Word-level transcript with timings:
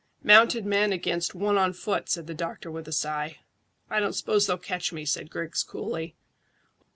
"Mounted 0.23 0.65
men 0.65 0.91
against 0.91 1.35
one 1.35 1.59
on 1.59 1.73
foot," 1.73 2.09
said 2.09 2.25
the 2.25 2.33
doctor, 2.33 2.71
with 2.71 2.87
a 2.87 2.91
sigh. 2.91 3.37
"I 3.87 3.99
don't 3.99 4.13
suppose 4.15 4.47
they'll 4.47 4.57
catch 4.57 4.91
me," 4.91 5.05
said 5.05 5.29
Griggs 5.29 5.61
coolly. 5.61 6.15